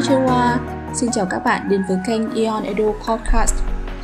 [0.00, 0.58] Konnichiwa,
[0.94, 3.54] xin chào các bạn đến với kênh Ion Edu Podcast.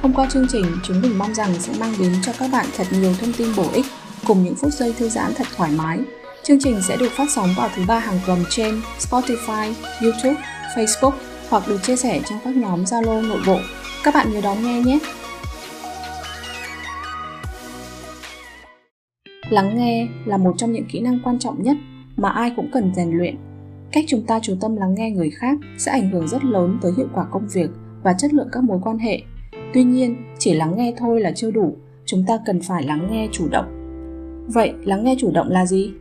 [0.03, 2.85] Thông qua chương trình, chúng mình mong rằng sẽ mang đến cho các bạn thật
[2.91, 3.87] nhiều thông tin bổ ích
[4.27, 5.99] cùng những phút giây thư giãn thật thoải mái.
[6.43, 9.73] Chương trình sẽ được phát sóng vào thứ ba hàng tuần trên Spotify,
[10.03, 10.43] YouTube,
[10.77, 11.13] Facebook
[11.49, 13.59] hoặc được chia sẻ trong các nhóm Zalo nội bộ.
[14.05, 14.99] Các bạn nhớ đón nghe nhé!
[19.51, 21.77] Lắng nghe là một trong những kỹ năng quan trọng nhất
[22.17, 23.46] mà ai cũng cần rèn luyện
[23.97, 26.93] cách chúng ta chú tâm lắng nghe người khác sẽ ảnh hưởng rất lớn tới
[26.97, 27.71] hiệu quả công việc
[28.03, 29.23] và chất lượng các mối quan hệ.
[29.75, 33.29] Tuy nhiên, chỉ lắng nghe thôi là chưa đủ, chúng ta cần phải lắng nghe
[33.33, 33.67] chủ động.
[34.55, 35.93] Vậy, lắng nghe chủ động là gì?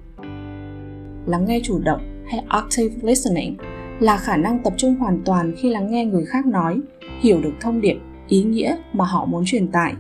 [1.26, 3.58] Lắng nghe chủ động hay active listening
[4.00, 6.80] là khả năng tập trung hoàn toàn khi lắng nghe người khác nói,
[7.22, 9.94] hiểu được thông điệp, ý nghĩa mà họ muốn truyền tải.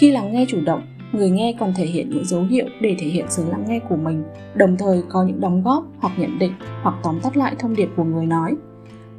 [0.00, 0.82] Khi lắng nghe chủ động
[1.14, 3.96] người nghe còn thể hiện những dấu hiệu để thể hiện sự lắng nghe của
[3.96, 7.76] mình, đồng thời có những đóng góp hoặc nhận định hoặc tóm tắt lại thông
[7.76, 8.54] điệp của người nói.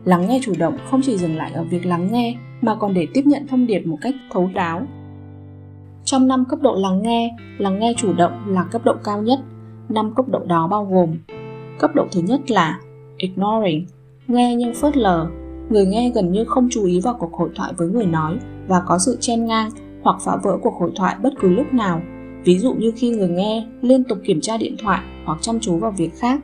[0.06, 3.08] Lắng nghe chủ động không chỉ dừng lại ở việc lắng nghe, mà còn để
[3.14, 4.82] tiếp nhận thông điệp một cách thấu đáo.
[6.04, 9.40] Trong năm cấp độ lắng nghe lắng nghe chủ động là cấp độ cao nhất.
[9.90, 11.18] Năm cấp độ đó bao gồm,
[11.80, 12.80] cấp độ thứ nhất là
[13.18, 13.86] ignoring,
[14.28, 15.28] nghe nhưng phớt lờ.
[15.70, 18.82] Người nghe gần như không chú ý vào cuộc hội thoại với người nói và
[18.86, 19.70] có sự chen ngang
[20.06, 22.02] hoặc phá vỡ cuộc hội thoại bất cứ lúc nào,
[22.44, 25.78] ví dụ như khi người nghe liên tục kiểm tra điện thoại hoặc chăm chú
[25.78, 26.40] vào việc khác.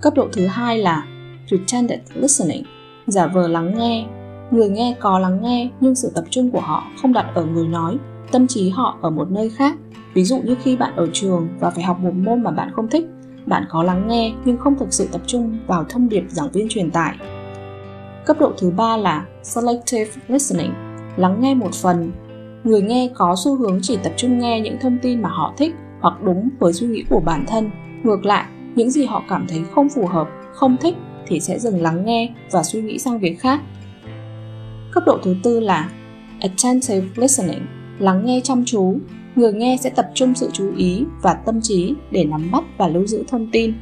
[0.00, 1.04] Cấp độ thứ hai là
[1.48, 2.64] pretended listening,
[3.06, 4.06] giả vờ lắng nghe.
[4.50, 7.68] Người nghe có lắng nghe nhưng sự tập trung của họ không đặt ở người
[7.68, 7.96] nói,
[8.32, 9.76] tâm trí họ ở một nơi khác.
[10.14, 12.88] Ví dụ như khi bạn ở trường và phải học một môn mà bạn không
[12.88, 13.06] thích,
[13.46, 16.68] bạn có lắng nghe nhưng không thực sự tập trung vào thông điệp giảng viên
[16.68, 17.16] truyền tải.
[18.26, 20.72] Cấp độ thứ ba là selective listening,
[21.16, 22.12] lắng nghe một phần
[22.64, 25.74] người nghe có xu hướng chỉ tập trung nghe những thông tin mà họ thích
[26.00, 27.70] hoặc đúng với suy nghĩ của bản thân.
[28.02, 28.44] Ngược lại,
[28.74, 30.94] những gì họ cảm thấy không phù hợp, không thích
[31.26, 33.60] thì sẽ dừng lắng nghe và suy nghĩ sang việc khác.
[34.92, 35.90] Cấp độ thứ tư là
[36.40, 37.66] attentive listening,
[37.98, 38.96] lắng nghe chăm chú.
[39.36, 42.88] Người nghe sẽ tập trung sự chú ý và tâm trí để nắm bắt và
[42.88, 43.74] lưu giữ thông tin.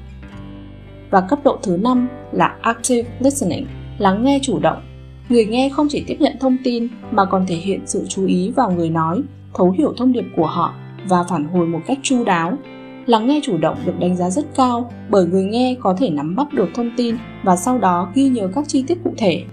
[1.11, 3.67] Và cấp độ thứ năm là active listening,
[3.99, 4.88] lắng nghe chủ động
[5.29, 8.53] người nghe không chỉ tiếp nhận thông tin mà còn thể hiện sự chú ý
[8.57, 9.23] vào người nói,
[9.55, 10.75] thấu hiểu thông điệp của họ
[11.09, 12.59] và phản hồi một cách chu đáo.
[13.07, 16.37] Lắng nghe chủ động được đánh giá rất cao bởi người nghe có thể nắm
[16.37, 19.45] bắt được thông tin và sau đó ghi nhớ các chi tiết cụ thể.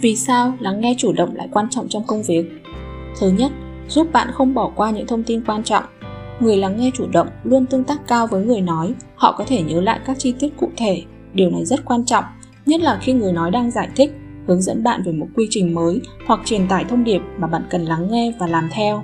[0.00, 2.44] Vì sao lắng nghe chủ động lại quan trọng trong công việc?
[3.20, 3.52] Thứ nhất,
[3.88, 5.84] giúp bạn không bỏ qua những thông tin quan trọng.
[6.40, 9.62] Người lắng nghe chủ động luôn tương tác cao với người nói, họ có thể
[9.62, 11.02] nhớ lại các chi tiết cụ thể.
[11.34, 12.24] Điều này rất quan trọng
[12.66, 14.12] nhất là khi người nói đang giải thích
[14.46, 17.62] hướng dẫn bạn về một quy trình mới hoặc truyền tải thông điệp mà bạn
[17.70, 19.02] cần lắng nghe và làm theo.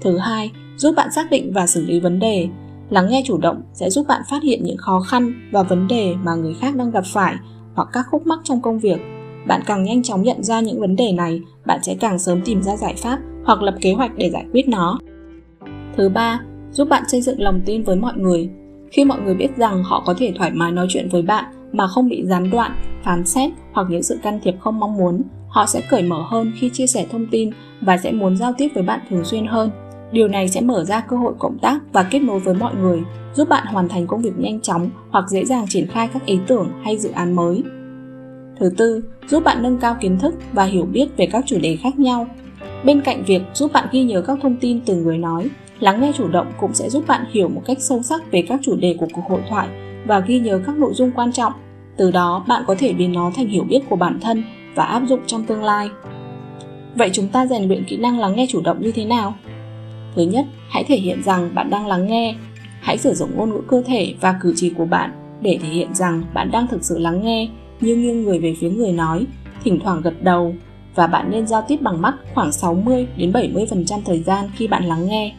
[0.00, 2.48] Thứ hai giúp bạn xác định và xử lý vấn đề.
[2.90, 6.14] Lắng nghe chủ động sẽ giúp bạn phát hiện những khó khăn và vấn đề
[6.22, 7.34] mà người khác đang gặp phải
[7.74, 9.00] hoặc các khúc mắc trong công việc.
[9.46, 12.62] Bạn càng nhanh chóng nhận ra những vấn đề này bạn sẽ càng sớm tìm
[12.62, 14.98] ra giải pháp hoặc lập kế hoạch để giải quyết nó.
[15.96, 16.40] Thứ ba
[16.72, 18.50] giúp bạn xây dựng lòng tin với mọi người.
[18.92, 21.86] Khi mọi người biết rằng họ có thể thoải mái nói chuyện với bạn mà
[21.86, 22.72] không bị gián đoạn,
[23.04, 26.52] phán xét hoặc những sự can thiệp không mong muốn, họ sẽ cởi mở hơn
[26.58, 27.50] khi chia sẻ thông tin
[27.80, 29.70] và sẽ muốn giao tiếp với bạn thường xuyên hơn.
[30.12, 33.02] Điều này sẽ mở ra cơ hội cộng tác và kết nối với mọi người,
[33.34, 36.38] giúp bạn hoàn thành công việc nhanh chóng hoặc dễ dàng triển khai các ý
[36.46, 37.62] tưởng hay dự án mới.
[38.60, 41.76] Thứ tư, giúp bạn nâng cao kiến thức và hiểu biết về các chủ đề
[41.76, 42.26] khác nhau.
[42.84, 45.48] Bên cạnh việc giúp bạn ghi nhớ các thông tin từ người nói,
[45.80, 48.60] lắng nghe chủ động cũng sẽ giúp bạn hiểu một cách sâu sắc về các
[48.62, 49.68] chủ đề của cuộc hội thoại
[50.06, 51.52] và ghi nhớ các nội dung quan trọng
[52.00, 54.44] từ đó, bạn có thể biến nó thành hiểu biết của bản thân
[54.74, 55.90] và áp dụng trong tương lai
[56.94, 59.34] vậy chúng ta rèn luyện kỹ năng lắng nghe chủ động như thế nào
[60.16, 62.34] thứ nhất, hãy thể hiện rằng bạn đang lắng nghe
[62.80, 65.10] hãy sử dụng ngôn ngữ cơ thể và cử chỉ của bạn
[65.40, 67.48] để thể hiện rằng bạn đang thực sự lắng nghe
[67.80, 69.26] như nghiêng người về phía người nói,
[69.64, 70.54] thỉnh thoảng gật đầu
[70.94, 74.84] và bạn nên giao tiếp bằng mắt khoảng 60 đến 70% thời gian khi bạn
[74.84, 75.34] lắng nghe.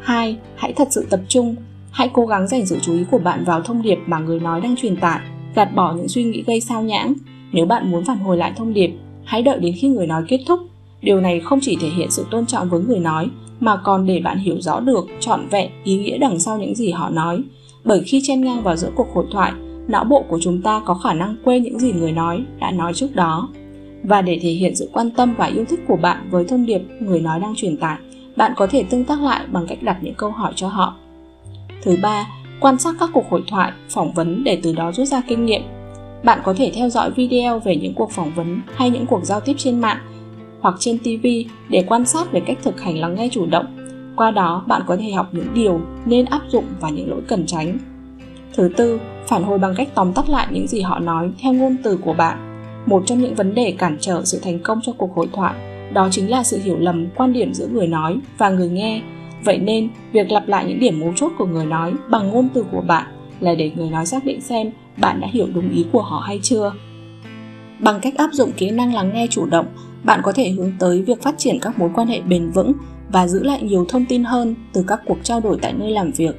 [0.00, 0.36] 2.
[0.56, 1.56] Hãy thật sự tập trung
[1.90, 4.60] Hãy cố gắng dành sự chú ý của bạn vào thông điệp mà người nói
[4.60, 5.20] đang truyền tải,
[5.54, 7.14] gạt bỏ những suy nghĩ gây sao nhãng.
[7.52, 8.90] Nếu bạn muốn phản hồi lại thông điệp,
[9.24, 10.60] hãy đợi đến khi người nói kết thúc.
[11.02, 13.28] Điều này không chỉ thể hiện sự tôn trọng với người nói,
[13.60, 16.90] mà còn để bạn hiểu rõ được trọn vẹn ý nghĩa đằng sau những gì
[16.90, 17.42] họ nói.
[17.84, 19.52] Bởi khi chen ngang vào giữa cuộc hội thoại,
[19.88, 22.94] não bộ của chúng ta có khả năng quên những gì người nói đã nói
[22.94, 23.48] trước đó.
[24.02, 26.82] Và để thể hiện sự quan tâm và yêu thích của bạn với thông điệp
[27.00, 27.96] người nói đang truyền tải,
[28.36, 30.96] bạn có thể tương tác lại bằng cách đặt những câu hỏi cho họ
[31.82, 32.26] Thứ ba,
[32.60, 35.62] quan sát các cuộc hội thoại, phỏng vấn để từ đó rút ra kinh nghiệm.
[36.24, 39.40] Bạn có thể theo dõi video về những cuộc phỏng vấn hay những cuộc giao
[39.40, 39.98] tiếp trên mạng
[40.60, 41.26] hoặc trên TV
[41.68, 43.66] để quan sát về cách thực hành lắng nghe chủ động.
[44.16, 47.46] Qua đó, bạn có thể học những điều nên áp dụng và những lỗi cần
[47.46, 47.78] tránh.
[48.56, 51.76] Thứ tư, phản hồi bằng cách tóm tắt lại những gì họ nói theo ngôn
[51.82, 52.38] từ của bạn.
[52.86, 55.54] Một trong những vấn đề cản trở sự thành công cho cuộc hội thoại
[55.92, 59.02] đó chính là sự hiểu lầm quan điểm giữa người nói và người nghe.
[59.44, 62.64] Vậy nên, việc lặp lại những điểm mấu chốt của người nói bằng ngôn từ
[62.72, 63.06] của bạn
[63.40, 66.40] là để người nói xác định xem bạn đã hiểu đúng ý của họ hay
[66.42, 66.72] chưa.
[67.78, 69.66] Bằng cách áp dụng kỹ năng lắng nghe chủ động,
[70.02, 72.72] bạn có thể hướng tới việc phát triển các mối quan hệ bền vững
[73.12, 76.10] và giữ lại nhiều thông tin hơn từ các cuộc trao đổi tại nơi làm
[76.10, 76.36] việc.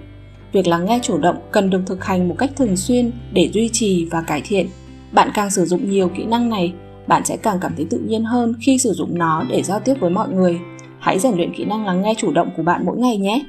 [0.52, 3.70] Việc lắng nghe chủ động cần được thực hành một cách thường xuyên để duy
[3.70, 4.68] trì và cải thiện.
[5.12, 6.74] Bạn càng sử dụng nhiều kỹ năng này,
[7.08, 9.94] bạn sẽ càng cảm thấy tự nhiên hơn khi sử dụng nó để giao tiếp
[10.00, 10.60] với mọi người.
[11.00, 13.42] Hãy rèn luyện kỹ năng lắng nghe chủ động của bạn mỗi ngày nhé.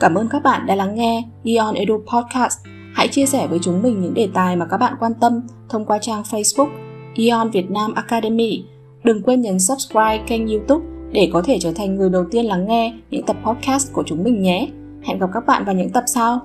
[0.00, 2.58] Cảm ơn các bạn đã lắng nghe Eon Edu Podcast.
[2.94, 5.84] Hãy chia sẻ với chúng mình những đề tài mà các bạn quan tâm thông
[5.84, 6.68] qua trang Facebook
[7.16, 8.64] Eon Việt Nam Academy.
[9.04, 12.66] Đừng quên nhấn subscribe kênh YouTube để có thể trở thành người đầu tiên lắng
[12.68, 14.68] nghe những tập podcast của chúng mình nhé.
[15.02, 16.40] Hẹn gặp các bạn vào những tập sau.